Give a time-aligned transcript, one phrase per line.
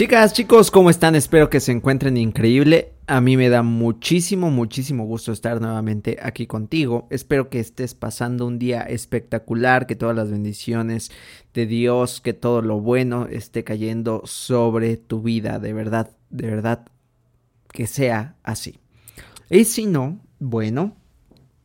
[0.00, 1.14] Chicas, chicos, ¿cómo están?
[1.14, 2.94] Espero que se encuentren increíble.
[3.06, 7.06] A mí me da muchísimo, muchísimo gusto estar nuevamente aquí contigo.
[7.10, 11.10] Espero que estés pasando un día espectacular, que todas las bendiciones
[11.52, 15.58] de Dios, que todo lo bueno esté cayendo sobre tu vida.
[15.58, 16.86] De verdad, de verdad,
[17.70, 18.78] que sea así.
[19.50, 20.96] Y si no, bueno,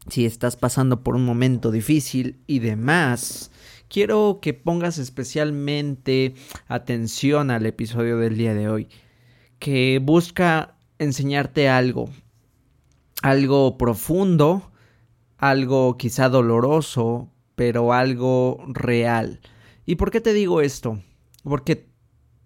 [0.10, 3.50] si estás pasando por un momento difícil y demás,
[3.90, 6.36] quiero que pongas especialmente
[6.68, 8.90] atención al episodio del día de hoy,
[9.60, 12.10] que busca enseñarte algo,
[13.22, 14.72] algo profundo,
[15.38, 19.40] algo quizá doloroso, pero algo real.
[19.86, 21.00] ¿Y por qué te digo esto?
[21.44, 21.88] Porque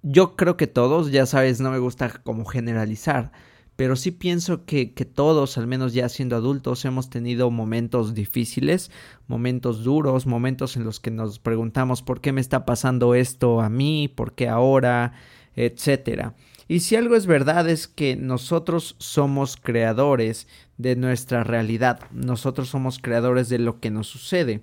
[0.01, 3.31] yo creo que todos, ya sabes, no me gusta como generalizar,
[3.79, 8.91] pero sí pienso que, que, todos, al menos ya siendo adultos, hemos tenido momentos difíciles,
[9.27, 13.69] momentos duros, momentos en los que nos preguntamos por qué me está pasando esto a
[13.69, 15.13] mí, por qué ahora,
[15.55, 16.35] etcétera.
[16.67, 22.99] Y si algo es verdad es que nosotros somos creadores de nuestra realidad, nosotros somos
[22.99, 24.61] creadores de lo que nos sucede.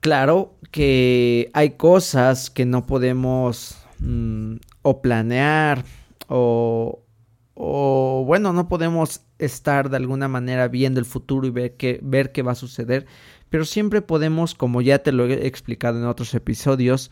[0.00, 5.82] Claro que hay cosas que no podemos mmm, o planear
[6.28, 7.02] o,
[7.58, 12.30] o bueno, no podemos estar de alguna manera viendo el futuro y ver qué, ver
[12.30, 13.06] qué va a suceder,
[13.48, 17.10] pero siempre podemos, como ya te lo he explicado en otros episodios,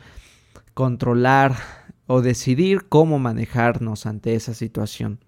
[0.74, 1.56] controlar
[2.06, 5.18] o decidir cómo manejarnos ante esa situación.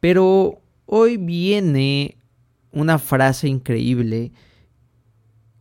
[0.00, 2.16] Pero hoy viene
[2.72, 4.32] una frase increíble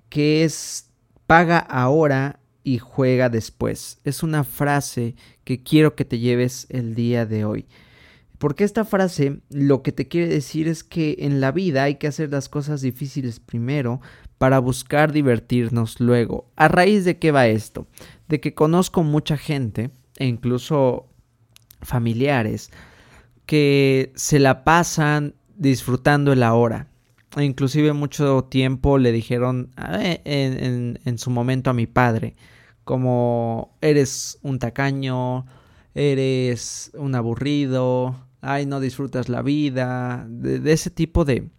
[0.08, 0.90] que es
[1.28, 4.00] paga ahora y juega después.
[4.06, 7.68] Es una frase que quiero que te lleves el día de hoy.
[8.40, 12.08] Porque esta frase lo que te quiere decir es que en la vida hay que
[12.08, 14.00] hacer las cosas difíciles primero
[14.38, 16.50] para buscar divertirnos luego.
[16.56, 17.86] ¿A raíz de qué va esto?
[18.30, 21.08] De que conozco mucha gente, e incluso
[21.82, 22.72] familiares,
[23.46, 26.88] que se la pasan disfrutando el ahora.
[27.36, 32.38] E inclusive mucho tiempo le dijeron en, en, en su momento a mi padre,
[32.86, 35.46] como eres un tacaño,
[35.94, 41.50] eres un aburrido, ay, no disfrutas la vida, de, ese tipo de,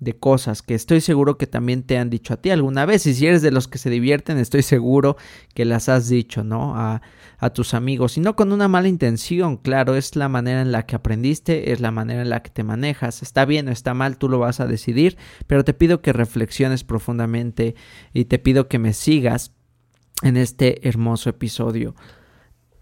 [0.00, 3.06] de cosas que estoy seguro que también te han dicho a ti alguna vez.
[3.06, 5.16] Y si eres de los que se divierten, estoy seguro
[5.54, 6.76] que las has dicho, ¿no?
[6.76, 7.02] A,
[7.38, 8.16] a, tus amigos.
[8.16, 11.80] Y no con una mala intención, claro, es la manera en la que aprendiste, es
[11.80, 13.22] la manera en la que te manejas.
[13.22, 15.16] Está bien o está mal, tú lo vas a decidir,
[15.46, 17.74] pero te pido que reflexiones profundamente
[18.12, 19.52] y te pido que me sigas
[20.22, 21.94] en este hermoso episodio.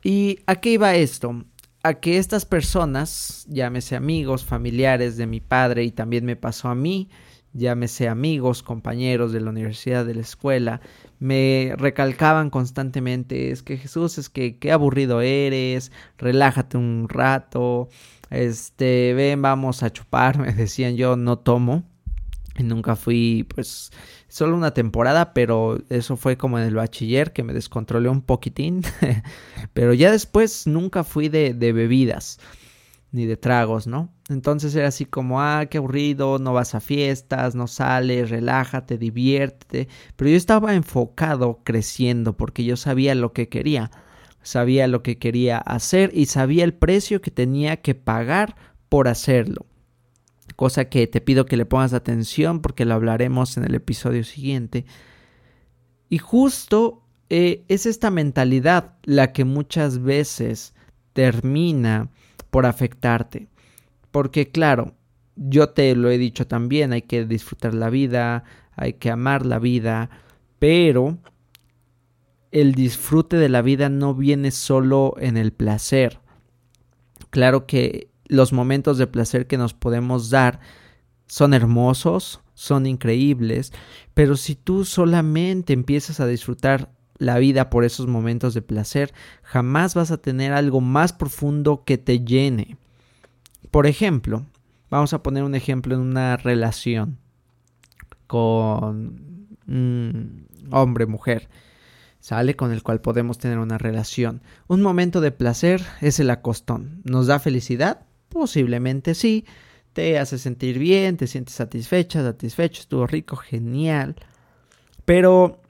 [0.02, 1.44] ¿Y a qué iba esto?
[1.86, 6.74] A que estas personas, llámese amigos, familiares de mi padre y también me pasó a
[6.74, 7.08] mí,
[7.52, 10.80] llámese amigos, compañeros de la universidad, de la escuela,
[11.20, 17.88] me recalcaban constantemente, es que Jesús, es que qué aburrido eres, relájate un rato,
[18.30, 21.84] este, ven, vamos a chupar, me decían yo no tomo,
[22.62, 23.90] nunca fui pues
[24.28, 28.82] solo una temporada, pero eso fue como en el bachiller que me descontrolé un poquitín.
[29.74, 32.38] pero ya después nunca fui de, de, bebidas
[33.12, 34.12] ni de tragos, ¿no?
[34.28, 39.88] Entonces era así como, ah, qué aburrido, no vas a fiestas, no sales, relájate, diviértete.
[40.16, 43.90] Pero yo estaba enfocado creciendo porque yo sabía lo que quería.
[44.42, 48.54] Sabía lo que quería hacer y sabía el precio que tenía que pagar
[48.88, 49.66] por hacerlo.
[50.56, 54.86] Cosa que te pido que le pongas atención porque lo hablaremos en el episodio siguiente.
[56.08, 60.74] Y justo eh, es esta mentalidad la que muchas veces
[61.12, 62.10] termina
[62.50, 63.48] por afectarte.
[64.10, 64.94] Porque claro,
[65.36, 68.44] yo te lo he dicho también, hay que disfrutar la vida,
[68.74, 70.10] hay que amar la vida,
[70.58, 71.18] pero
[72.50, 76.20] el disfrute de la vida no viene solo en el placer.
[77.30, 80.60] Claro que los momentos de placer que nos podemos dar
[81.26, 83.72] son hermosos, son increíbles,
[84.14, 89.12] pero si tú solamente empiezas a disfrutar la vida por esos momentos de placer,
[89.42, 92.76] jamás vas a tener algo más profundo que te llene.
[93.70, 94.46] Por ejemplo,
[94.90, 97.18] vamos a poner un ejemplo en una relación
[98.26, 99.48] con
[100.70, 101.48] hombre-mujer,
[102.20, 104.42] sale con el cual podemos tener una relación.
[104.68, 107.02] Un momento de placer es el acostón.
[107.04, 108.05] ¿Nos da felicidad?
[108.28, 109.44] Posiblemente sí.
[109.92, 114.14] Te hace sentir bien, te sientes satisfecha, satisfecho, estuvo rico, genial.
[115.06, 115.62] Pero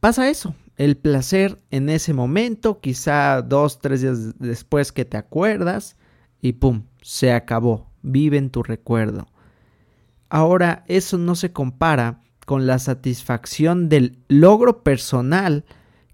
[0.00, 5.96] pasa eso, el placer en ese momento, quizá dos, tres días después que te acuerdas
[6.40, 9.26] y pum, se acabó, vive en tu recuerdo.
[10.30, 15.64] Ahora, eso no se compara con la satisfacción del logro personal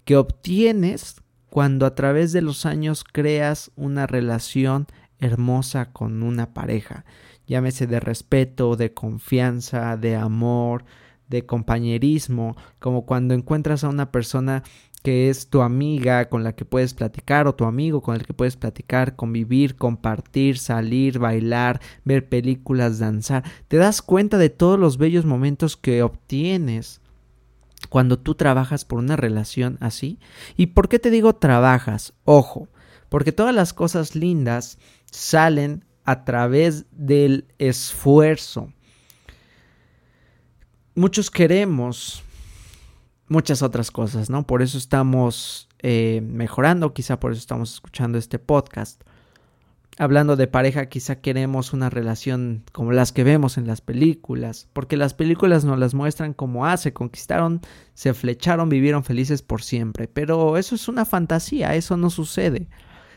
[0.05, 4.87] que obtienes cuando a través de los años creas una relación
[5.21, 7.05] hermosa con una pareja,
[7.47, 10.83] llámese de respeto, de confianza, de amor,
[11.29, 14.63] de compañerismo, como cuando encuentras a una persona
[15.03, 18.33] que es tu amiga con la que puedes platicar o tu amigo con el que
[18.33, 23.43] puedes platicar, convivir, compartir, salir, bailar, ver películas, danzar.
[23.67, 27.01] Te das cuenta de todos los bellos momentos que obtienes
[27.89, 30.19] cuando tú trabajas por una relación así.
[30.55, 32.13] ¿Y por qué te digo trabajas?
[32.23, 32.67] Ojo,
[33.09, 34.77] porque todas las cosas lindas
[35.11, 38.73] salen a través del esfuerzo.
[40.95, 42.23] Muchos queremos
[43.31, 44.45] muchas otras cosas, ¿no?
[44.45, 49.01] Por eso estamos eh, mejorando, quizá por eso estamos escuchando este podcast.
[49.97, 54.97] Hablando de pareja, quizá queremos una relación como las que vemos en las películas, porque
[54.97, 57.61] las películas nos las muestran como, ah, se conquistaron,
[57.93, 62.67] se flecharon, vivieron felices por siempre, pero eso es una fantasía, eso no sucede.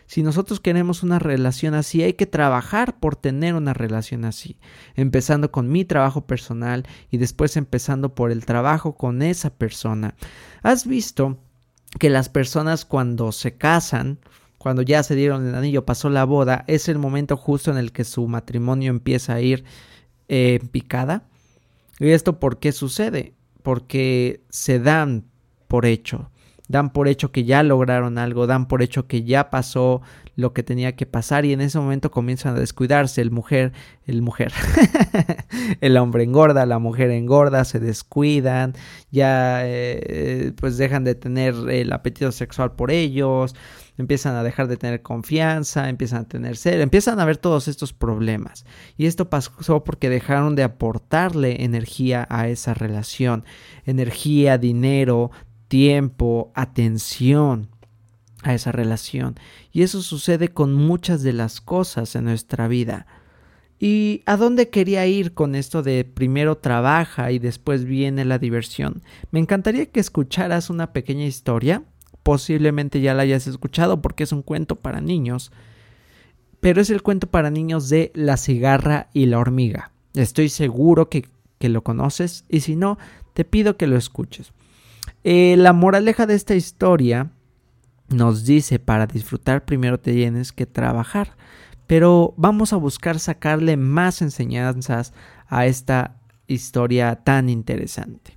[0.06, 4.58] Si nosotros queremos una relación así, hay que trabajar por tener una relación así,
[4.94, 10.14] empezando con mi trabajo personal y después empezando por el trabajo con esa persona.
[10.62, 11.38] ¿Has visto
[11.98, 14.18] que las personas cuando se casan,
[14.58, 17.92] cuando ya se dieron el anillo, pasó la boda, es el momento justo en el
[17.92, 19.64] que su matrimonio empieza a ir
[20.28, 21.24] eh, picada?
[21.98, 23.34] ¿Y esto por qué sucede?
[23.62, 25.24] Porque se dan
[25.68, 26.30] por hecho
[26.68, 30.00] dan por hecho que ya lograron algo, dan por hecho que ya pasó
[30.36, 33.72] lo que tenía que pasar y en ese momento comienzan a descuidarse el mujer,
[34.06, 34.52] el mujer,
[35.80, 38.74] el hombre engorda, la mujer engorda, se descuidan,
[39.10, 43.54] ya eh, pues dejan de tener el apetito sexual por ellos,
[43.96, 47.92] empiezan a dejar de tener confianza, empiezan a tener ser, empiezan a ver todos estos
[47.92, 48.64] problemas.
[48.96, 53.44] Y esto pasó porque dejaron de aportarle energía a esa relación,
[53.84, 55.30] energía, dinero,
[55.68, 57.68] tiempo, atención
[58.42, 59.36] a esa relación.
[59.72, 63.06] Y eso sucede con muchas de las cosas en nuestra vida.
[63.80, 69.02] ¿Y a dónde quería ir con esto de primero trabaja y después viene la diversión?
[69.30, 71.82] Me encantaría que escucharas una pequeña historia.
[72.22, 75.50] Posiblemente ya la hayas escuchado porque es un cuento para niños.
[76.60, 79.90] Pero es el cuento para niños de La cigarra y la hormiga.
[80.14, 81.26] Estoy seguro que,
[81.58, 82.96] que lo conoces y si no,
[83.34, 84.52] te pido que lo escuches.
[85.26, 87.30] Eh, la moraleja de esta historia
[88.10, 91.30] nos dice para disfrutar primero te tienes que trabajar,
[91.86, 95.14] pero vamos a buscar sacarle más enseñanzas
[95.48, 98.36] a esta historia tan interesante.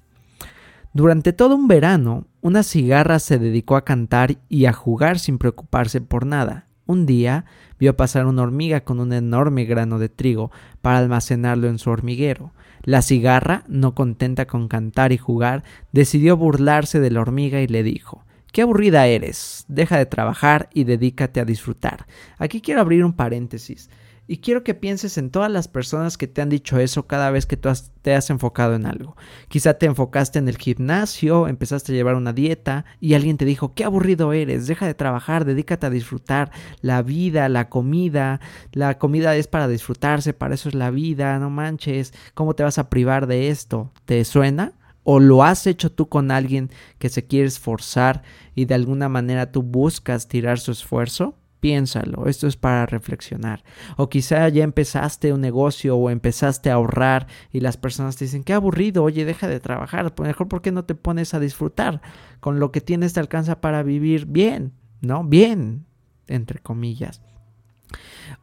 [0.94, 6.00] Durante todo un verano, una cigarra se dedicó a cantar y a jugar sin preocuparse
[6.00, 6.68] por nada.
[6.86, 7.44] Un día
[7.78, 10.52] vio pasar una hormiga con un enorme grano de trigo
[10.82, 12.54] para almacenarlo en su hormiguero.
[12.88, 17.84] La cigarra, no contenta con cantar y jugar, decidió burlarse de la hormiga y le
[17.84, 19.66] dijo Qué aburrida eres.
[19.68, 22.08] Deja de trabajar y dedícate a disfrutar.
[22.38, 23.90] Aquí quiero abrir un paréntesis.
[24.30, 27.46] Y quiero que pienses en todas las personas que te han dicho eso cada vez
[27.46, 27.70] que tú
[28.02, 29.16] te has enfocado en algo.
[29.48, 33.74] Quizá te enfocaste en el gimnasio, empezaste a llevar una dieta y alguien te dijo,
[33.74, 38.42] qué aburrido eres, deja de trabajar, dedícate a disfrutar la vida, la comida.
[38.74, 42.78] La comida es para disfrutarse, para eso es la vida, no manches, ¿cómo te vas
[42.80, 43.94] a privar de esto?
[44.04, 44.74] ¿Te suena?
[45.04, 46.70] ¿O lo has hecho tú con alguien
[47.00, 48.24] que se quiere esforzar
[48.56, 51.38] y de alguna manera tú buscas tirar su esfuerzo?
[51.60, 53.64] Piénsalo, esto es para reflexionar.
[53.96, 58.44] O quizá ya empezaste un negocio o empezaste a ahorrar y las personas te dicen,
[58.44, 62.02] qué aburrido, oye, deja de trabajar, mejor ¿por qué no te pones a disfrutar?
[62.40, 65.24] Con lo que tienes te alcanza para vivir bien, ¿no?
[65.24, 65.86] Bien,
[66.28, 67.22] entre comillas.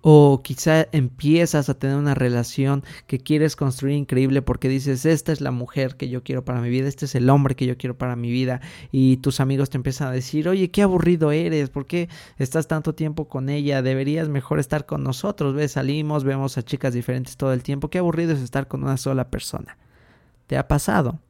[0.01, 5.41] O quizá empiezas a tener una relación que quieres construir increíble porque dices, esta es
[5.41, 7.97] la mujer que yo quiero para mi vida, este es el hombre que yo quiero
[7.97, 8.61] para mi vida.
[8.93, 12.95] Y tus amigos te empiezan a decir, oye, qué aburrido eres, ¿por qué estás tanto
[12.95, 13.83] tiempo con ella?
[13.83, 15.55] Deberías mejor estar con nosotros.
[15.55, 17.89] Ves, salimos, vemos a chicas diferentes todo el tiempo.
[17.91, 19.79] Qué aburrido es estar con una sola persona.
[20.47, 21.21] ¿Te ha pasado?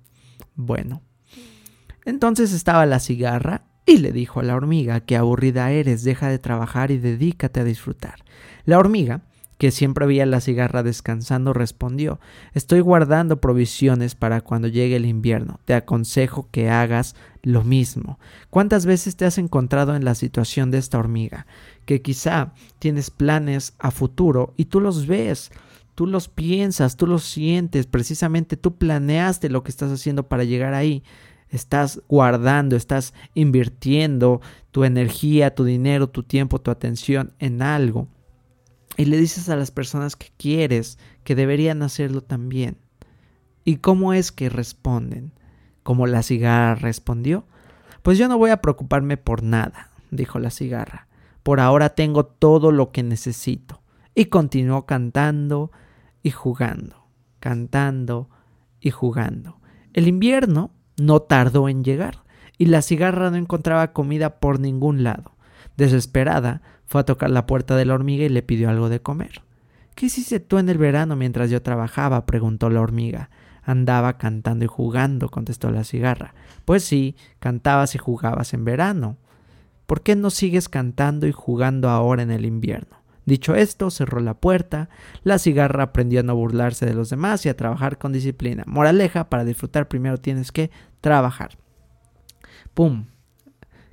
[0.55, 1.03] Bueno.
[2.05, 6.39] Entonces estaba la cigarra y le dijo a la hormiga, qué aburrida eres, deja de
[6.39, 8.17] trabajar y dedícate a disfrutar.
[8.65, 9.23] La hormiga,
[9.59, 12.19] que siempre veía la cigarra descansando, respondió,
[12.55, 15.61] estoy guardando provisiones para cuando llegue el invierno.
[15.65, 18.19] Te aconsejo que hagas lo mismo.
[18.51, 21.47] ¿Cuántas veces te has encontrado en la situación de esta hormiga?
[21.85, 25.53] Que quizá tienes planes a futuro y tú los ves,
[25.95, 30.75] tú los piensas, tú los sientes, precisamente tú planeaste lo que estás haciendo para llegar
[30.75, 31.05] ahí
[31.57, 38.09] estás guardando, estás invirtiendo tu energía, tu dinero, tu tiempo, tu atención en algo.
[38.97, 42.79] Y le dices a las personas que quieres que deberían hacerlo también.
[43.65, 45.33] ¿Y cómo es que responden?
[45.83, 47.47] ¿Como la cigarra respondió?
[48.03, 51.09] Pues yo no voy a preocuparme por nada, dijo la cigarra.
[51.43, 53.83] Por ahora tengo todo lo que necesito.
[54.15, 55.73] Y continuó cantando
[56.23, 57.07] y jugando,
[57.41, 58.29] cantando
[58.81, 59.59] y jugando.
[59.93, 62.23] El invierno no tardó en llegar,
[62.59, 65.33] y la cigarra no encontraba comida por ningún lado.
[65.77, 69.43] Desesperada, fue a tocar la puerta de la hormiga y le pidió algo de comer.
[69.95, 72.27] ¿Qué hiciste tú en el verano mientras yo trabajaba?
[72.27, 73.31] preguntó la hormiga.
[73.63, 76.35] Andaba cantando y jugando, contestó la cigarra.
[76.65, 79.17] Pues sí, cantabas y jugabas en verano.
[79.87, 82.97] ¿Por qué no sigues cantando y jugando ahora en el invierno?
[83.27, 84.91] Dicho esto, cerró la puerta,
[85.23, 88.65] la cigarra aprendió a no burlarse de los demás y a trabajar con disciplina.
[88.67, 91.57] Moraleja, para disfrutar primero tienes que trabajar.
[92.75, 93.07] ¡Pum!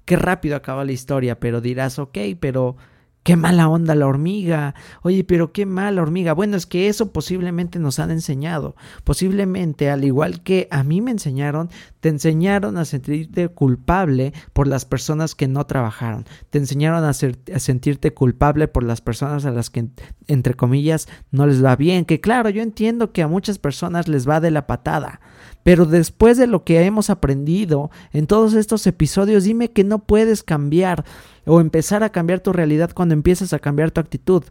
[0.03, 2.75] Qué rápido acaba la historia, pero dirás, ok, pero
[3.23, 4.73] Qué mala onda la hormiga.
[5.03, 6.33] Oye, pero qué mala hormiga.
[6.33, 8.75] Bueno, es que eso posiblemente nos han enseñado.
[9.03, 14.85] Posiblemente, al igual que a mí me enseñaron, te enseñaron a sentirte culpable por las
[14.85, 16.25] personas que no trabajaron.
[16.49, 19.87] Te enseñaron a, a, sentirte culpable por las personas a las que,
[20.25, 22.05] entre comillas, no les va bien.
[22.05, 25.21] Que claro, yo entiendo que a muchas personas les va de la patada.
[25.61, 30.41] Pero después de lo que hemos aprendido en todos estos episodios, dime que no puedes
[30.41, 31.05] cambiar
[31.45, 34.43] o empezar a cambiar tu realidad cuando empiezas a cambiar tu actitud.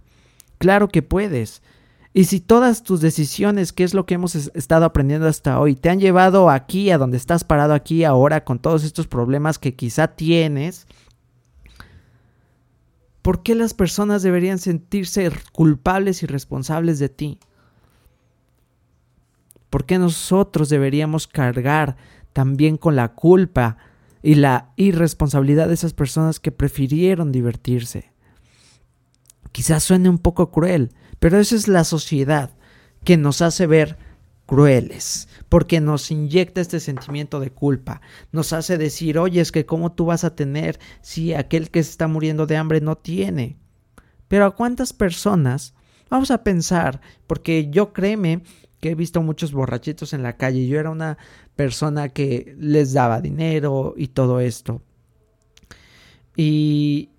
[0.59, 1.63] Claro que puedes.
[2.13, 5.91] Y si todas tus decisiones, que es lo que hemos estado aprendiendo hasta hoy, te
[5.91, 10.09] han llevado aquí, a donde estás parado aquí ahora, con todos estos problemas que quizá
[10.09, 10.89] tienes,
[13.23, 17.39] ¿por qué las personas deberían sentirse culpables y responsables de ti?
[19.71, 21.97] ¿Por qué nosotros deberíamos cargar
[22.33, 23.77] también con la culpa
[24.23, 28.13] y la irresponsabilidad de esas personas que prefirieron divertirse.
[29.53, 32.51] Quizás suene un poco cruel, pero esa es la sociedad
[33.05, 33.99] que nos hace ver
[34.47, 38.01] crueles, porque nos inyecta este sentimiento de culpa,
[38.33, 41.91] nos hace decir, oye, es que cómo tú vas a tener si aquel que se
[41.91, 43.59] está muriendo de hambre no tiene.
[44.27, 45.75] Pero a cuántas personas,
[46.09, 48.43] vamos a pensar, porque yo créeme
[48.81, 50.67] que he visto muchos borrachitos en la calle.
[50.67, 51.19] Yo era una
[51.55, 54.83] persona que les daba dinero y todo esto.
[56.35, 57.11] Y,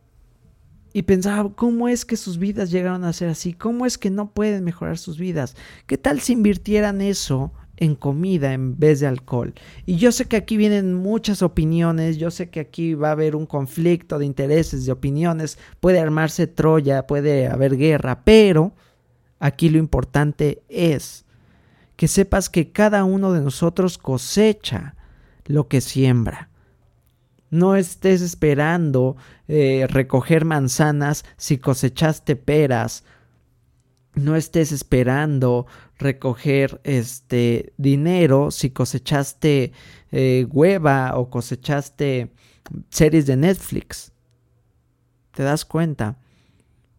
[0.93, 3.53] y pensaba, ¿cómo es que sus vidas llegaron a ser así?
[3.53, 5.55] ¿Cómo es que no pueden mejorar sus vidas?
[5.85, 9.53] ¿Qué tal si invirtieran eso en comida en vez de alcohol?
[9.85, 13.35] Y yo sé que aquí vienen muchas opiniones, yo sé que aquí va a haber
[13.35, 18.73] un conflicto de intereses, de opiniones, puede armarse Troya, puede haber guerra, pero
[19.39, 21.25] aquí lo importante es
[22.01, 24.95] que sepas que cada uno de nosotros cosecha
[25.45, 26.49] lo que siembra.
[27.51, 29.17] No estés esperando
[29.47, 33.03] eh, recoger manzanas si cosechaste peras.
[34.15, 35.67] No estés esperando
[35.99, 39.71] recoger este dinero si cosechaste
[40.11, 42.31] eh, hueva o cosechaste
[42.89, 44.11] series de Netflix.
[45.35, 46.17] ¿Te das cuenta?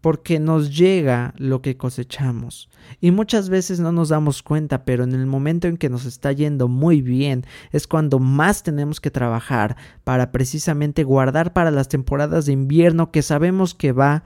[0.02, 2.68] Porque nos llega lo que cosechamos.
[3.00, 6.32] Y muchas veces no nos damos cuenta, pero en el momento en que nos está
[6.32, 12.46] yendo muy bien es cuando más tenemos que trabajar para precisamente guardar para las temporadas
[12.46, 14.24] de invierno que sabemos que va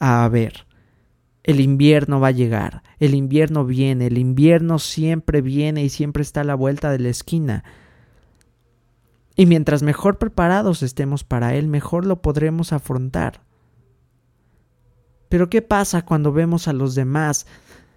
[0.00, 0.66] a haber.
[1.44, 6.40] El invierno va a llegar, el invierno viene, el invierno siempre viene y siempre está
[6.40, 7.64] a la vuelta de la esquina.
[9.36, 13.40] Y mientras mejor preparados estemos para él, mejor lo podremos afrontar.
[15.32, 17.46] Pero ¿qué pasa cuando vemos a los demás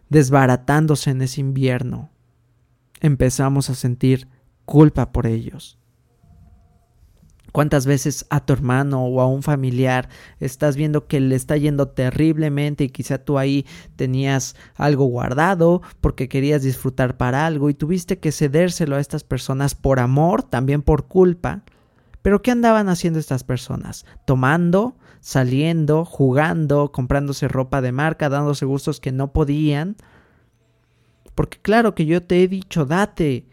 [0.08, 2.10] desbaratándose en ese invierno?
[3.02, 4.30] Empezamos a sentir
[4.64, 5.78] culpa por ellos.
[7.52, 10.08] ¿Cuántas veces a tu hermano o a un familiar
[10.40, 13.66] estás viendo que le está yendo terriblemente y quizá tú ahí
[13.98, 19.76] tenías algo guardado porque querías disfrutar para algo y tuviste que cedérselo a estas personas
[19.76, 21.64] por amor, también por culpa?
[22.22, 24.06] Pero ¿qué andaban haciendo estas personas?
[24.24, 29.96] Tomando, saliendo, jugando, comprándose ropa de marca, dándose gustos que no podían.
[31.34, 33.48] Porque claro que yo te he dicho, date,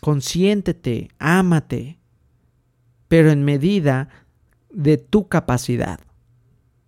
[0.00, 2.00] consiéntete, ámate
[3.10, 4.08] pero en medida
[4.70, 5.98] de tu capacidad.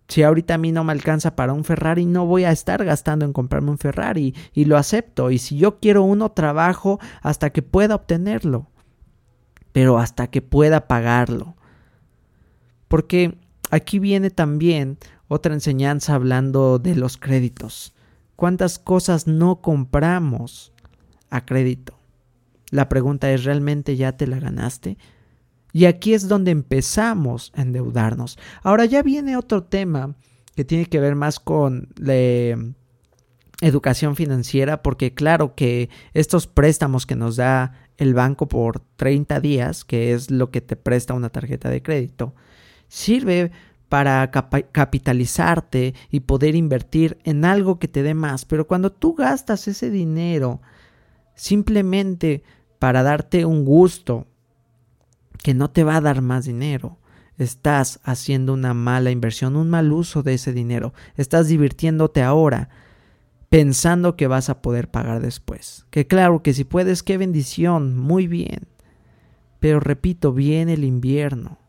[0.07, 3.25] Si ahorita a mí no me alcanza para un Ferrari, no voy a estar gastando
[3.25, 5.31] en comprarme un Ferrari y lo acepto.
[5.31, 8.69] Y si yo quiero uno, trabajo hasta que pueda obtenerlo,
[9.73, 11.57] pero hasta que pueda pagarlo.
[12.87, 13.37] Porque
[13.73, 17.95] aquí viene también otra enseñanza hablando de los créditos.
[18.35, 20.71] ¿Cuántas cosas no compramos
[21.31, 21.97] a crédito?
[22.69, 24.97] La pregunta es, ¿realmente ya te la ganaste?
[25.71, 28.37] Y aquí es donde empezamos a endeudarnos.
[28.61, 30.15] Ahora ya viene otro tema
[30.55, 32.55] que tiene que ver más con la
[33.61, 39.83] educación financiera, porque claro que estos préstamos que nos da el banco por 30 días,
[39.83, 42.35] que es lo que te presta una tarjeta de crédito,
[42.93, 43.51] sirve
[43.89, 48.45] para capitalizarte y poder invertir en algo que te dé más.
[48.45, 50.61] Pero cuando tú gastas ese dinero
[51.33, 52.43] simplemente
[52.77, 54.27] para darte un gusto
[55.41, 56.99] que no te va a dar más dinero.
[57.39, 60.93] Estás haciendo una mala inversión, un mal uso de ese dinero.
[61.17, 62.69] Estás divirtiéndote ahora
[63.49, 65.87] pensando que vas a poder pagar después.
[65.89, 68.67] Que claro que si puedes, qué bendición, muy bien.
[69.59, 71.62] Pero repito, viene el invierno.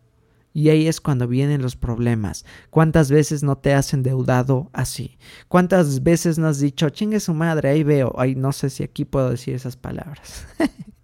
[0.54, 2.46] Y ahí es cuando vienen los problemas.
[2.70, 5.18] ¿Cuántas veces no te has endeudado así?
[5.49, 8.14] ¿Cuántas veces no has dicho, chingue su madre, ahí veo?
[8.16, 10.46] Ay, no sé si aquí puedo decir esas palabras.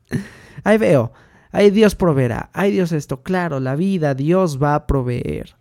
[0.65, 1.13] ahí veo,
[1.53, 2.51] Ay, Dios proveerá.
[2.53, 3.23] Ay, Dios esto.
[3.23, 5.57] Claro, la vida, Dios va a proveer.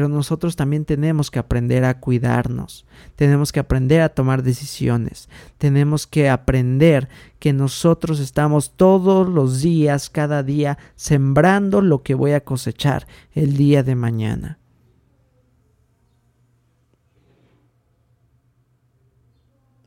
[0.00, 2.86] Pero nosotros también tenemos que aprender a cuidarnos.
[3.16, 5.28] Tenemos que aprender a tomar decisiones.
[5.58, 12.32] Tenemos que aprender que nosotros estamos todos los días, cada día, sembrando lo que voy
[12.32, 14.58] a cosechar el día de mañana.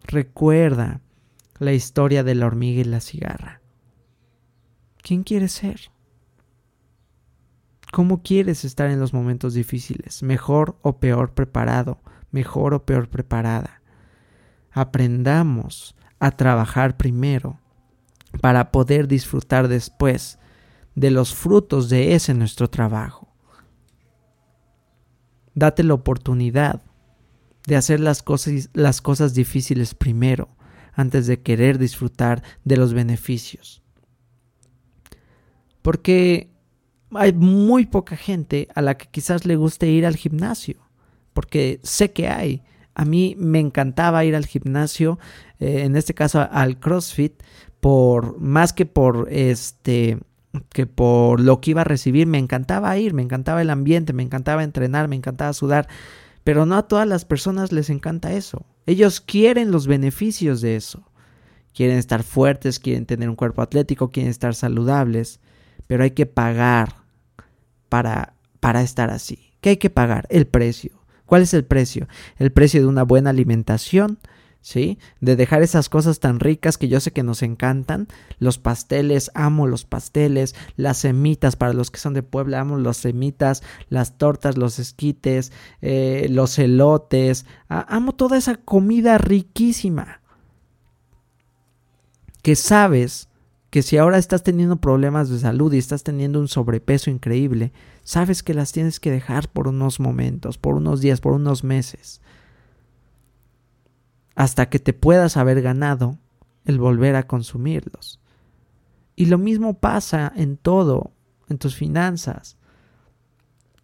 [0.04, 1.02] Recuerda
[1.58, 3.62] la historia de la hormiga y la cigarra.
[5.02, 5.93] ¿Quién quieres ser?
[7.94, 10.24] ¿Cómo quieres estar en los momentos difíciles?
[10.24, 12.02] ¿Mejor o peor preparado?
[12.32, 13.84] ¿Mejor o peor preparada?
[14.72, 17.60] Aprendamos a trabajar primero
[18.42, 20.40] para poder disfrutar después
[20.96, 23.32] de los frutos de ese nuestro trabajo.
[25.54, 26.82] Date la oportunidad
[27.68, 30.50] de hacer las cosas, las cosas difíciles primero
[30.94, 33.84] antes de querer disfrutar de los beneficios.
[35.84, 36.53] Porque
[37.16, 40.78] hay muy poca gente a la que quizás le guste ir al gimnasio.
[41.34, 42.64] Porque sé que hay.
[42.94, 45.18] A mí me encantaba ir al gimnasio,
[45.60, 47.42] eh, en este caso al CrossFit,
[47.80, 50.20] por más que por este
[50.70, 54.22] que por lo que iba a recibir, me encantaba ir, me encantaba el ambiente, me
[54.22, 55.88] encantaba entrenar, me encantaba sudar,
[56.44, 58.68] pero no a todas las personas les encanta eso.
[58.86, 61.10] Ellos quieren los beneficios de eso.
[61.74, 65.40] Quieren estar fuertes, quieren tener un cuerpo atlético, quieren estar saludables
[65.88, 67.03] pero hay que pagar
[67.94, 69.52] para, para estar así.
[69.62, 70.26] ¿Qué hay que pagar?
[70.32, 71.04] El precio.
[71.28, 72.08] ¿Cuál es el precio?
[72.40, 74.18] El precio de una buena alimentación,
[74.62, 74.98] ¿sí?
[75.22, 78.08] De dejar esas cosas tan ricas que yo sé que nos encantan.
[78.40, 82.98] Los pasteles, amo los pasteles, las semitas, para los que son de Puebla, amo las
[82.98, 85.52] semitas, las tortas, los esquites,
[85.84, 90.20] eh, los elotes, amo toda esa comida riquísima.
[92.42, 93.30] Que sabes
[93.74, 98.44] que si ahora estás teniendo problemas de salud y estás teniendo un sobrepeso increíble, sabes
[98.44, 102.22] que las tienes que dejar por unos momentos, por unos días, por unos meses,
[104.36, 106.20] hasta que te puedas haber ganado
[106.66, 108.20] el volver a consumirlos.
[109.16, 111.12] Y lo mismo pasa en todo,
[111.50, 112.58] en tus finanzas,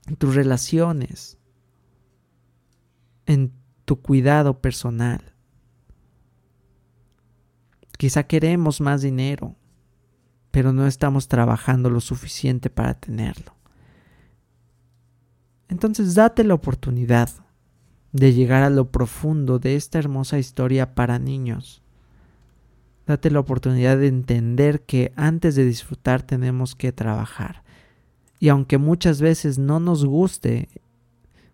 [0.05, 1.39] en tus relaciones,
[3.25, 3.53] en
[3.85, 5.33] tu cuidado personal.
[7.97, 9.55] Quizá queremos más dinero,
[10.51, 13.53] pero no estamos trabajando lo suficiente para tenerlo.
[15.67, 17.29] Entonces date la oportunidad
[18.11, 21.83] de llegar a lo profundo de esta hermosa historia para niños.
[23.05, 27.63] Date la oportunidad de entender que antes de disfrutar tenemos que trabajar.
[28.39, 30.69] Y aunque muchas veces no nos guste,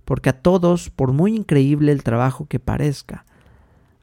[0.05, 3.25] Porque a todos, por muy increíble el trabajo que parezca,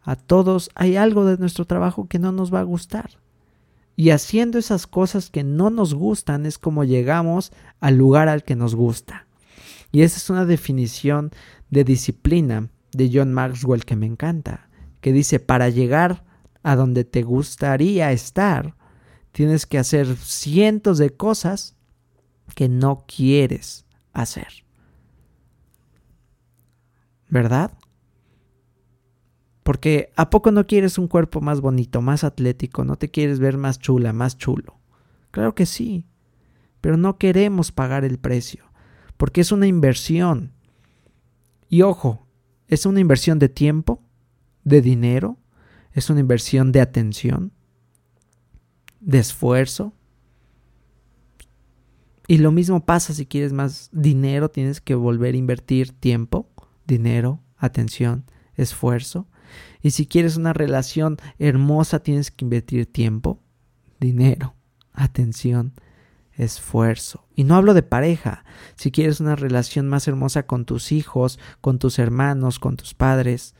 [0.03, 3.23] a todos hay algo de nuestro trabajo que no nos va a gustar.
[3.97, 8.57] Y haciendo esas cosas que no nos gustan es como llegamos al lugar al que
[8.57, 9.27] nos gusta.
[9.91, 11.31] Y esa es una definición
[11.71, 14.69] de disciplina de John Maxwell que me encanta,
[15.01, 16.25] que dice, para llegar
[16.63, 18.75] a donde te gustaría estar,
[19.33, 21.77] tienes que hacer cientos de cosas
[22.55, 24.65] que no quieres hacer.
[27.29, 27.73] ¿Verdad?
[29.63, 32.85] Porque ¿a poco no quieres un cuerpo más bonito, más atlético?
[32.85, 34.79] ¿No te quieres ver más chula, más chulo?
[35.31, 36.05] Claro que sí,
[36.81, 38.65] pero no queremos pagar el precio,
[39.17, 40.53] porque es una inversión.
[41.69, 42.27] Y ojo,
[42.69, 44.03] es una inversión de tiempo,
[44.65, 45.39] de dinero,
[45.93, 47.53] es una inversión de atención,
[49.01, 49.93] de esfuerzo.
[52.27, 56.49] Y lo mismo pasa si quieres más dinero, tienes que volver a invertir tiempo,
[56.87, 59.29] dinero, atención, esfuerzo.
[59.83, 63.41] Y si quieres una relación hermosa, tienes que invertir tiempo,
[63.99, 64.55] dinero,
[64.93, 65.75] atención,
[66.33, 67.27] esfuerzo.
[67.35, 68.45] Y no hablo de pareja.
[68.77, 73.55] Si quieres una relación más hermosa con tus hijos, con tus hermanos, con tus padres,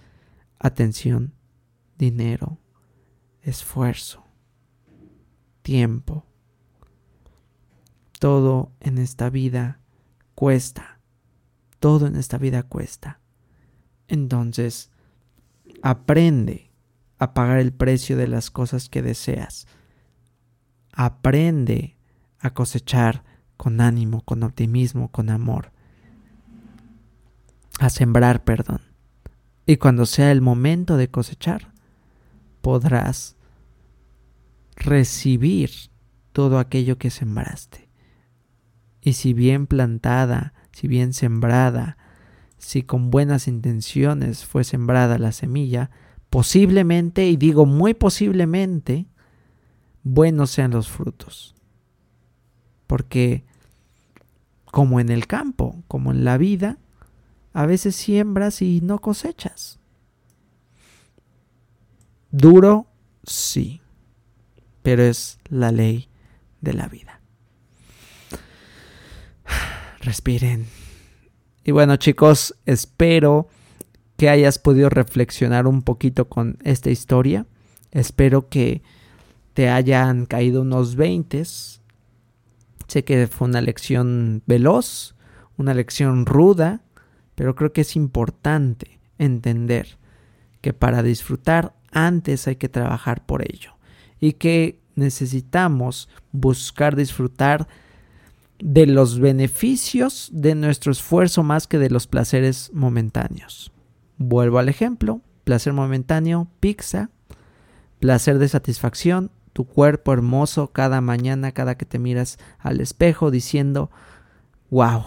[0.59, 1.35] atención,
[1.99, 2.59] dinero,
[3.43, 4.25] esfuerzo,
[5.63, 6.25] tiempo.
[8.21, 9.81] Todo en esta vida
[10.37, 11.01] cuesta.
[11.81, 13.19] Todo en esta vida cuesta.
[14.07, 14.92] Entonces,
[15.83, 16.71] Aprende
[17.19, 19.67] a pagar el precio de las cosas que deseas.
[20.93, 21.97] Aprende
[22.39, 23.25] a cosechar
[23.57, 25.73] con ánimo, con optimismo, con amor.
[27.79, 28.81] A sembrar perdón.
[29.67, 31.73] Y cuando sea el momento de cosechar,
[32.61, 33.37] podrás
[34.77, 35.71] recibir
[36.33, 37.89] todo aquello que sembraste.
[39.01, 41.99] Y si bien plantada, si bien sembrada,
[42.63, 45.91] si con buenas intenciones fue sembrada la semilla,
[46.31, 49.07] posiblemente, y digo muy posiblemente,
[50.05, 51.57] buenos sean los frutos.
[52.87, 53.45] Porque
[54.65, 56.79] como en el campo, como en la vida,
[57.53, 59.81] a veces siembras y no cosechas.
[62.31, 62.87] Duro,
[63.25, 63.81] sí,
[64.83, 66.09] pero es la ley
[66.61, 67.21] de la vida.
[70.01, 70.82] Respiren.
[71.65, 73.49] Y bueno chicos, espero
[74.17, 77.47] que hayas podido reflexionar un poquito con esta historia.
[77.93, 78.83] Espero que
[79.55, 81.45] te hayan caído unos 20.
[81.45, 85.15] Sé que fue una lección veloz,
[85.57, 86.83] una lección ruda,
[87.37, 89.99] pero creo que es importante entender
[90.61, 93.77] que para disfrutar antes hay que trabajar por ello
[94.19, 97.69] y que necesitamos buscar disfrutar
[98.65, 103.73] de los beneficios de nuestro esfuerzo más que de los placeres momentáneos.
[104.19, 107.11] Vuelvo al ejemplo, placer momentáneo, pizza,
[107.99, 113.91] placer de satisfacción, tu cuerpo hermoso cada mañana, cada que te miras al espejo diciendo,
[114.71, 115.03] wow,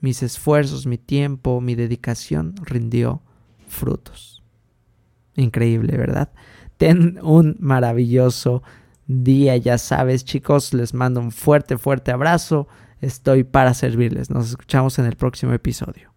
[0.00, 3.22] mis esfuerzos, mi tiempo, mi dedicación rindió
[3.68, 4.42] frutos.
[5.36, 6.32] Increíble, ¿verdad?
[6.76, 8.64] Ten un maravilloso
[9.06, 9.56] día.
[9.56, 12.68] Ya sabes, chicos, les mando un fuerte, fuerte abrazo.
[13.00, 14.30] Estoy para servirles.
[14.30, 16.13] Nos escuchamos en el próximo episodio.